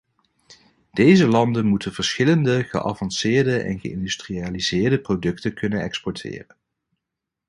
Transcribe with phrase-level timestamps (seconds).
[0.91, 6.55] Deze landen moeten verschillende, geavanceerdere en geïndustrialiseerde producten kunnen exporteren.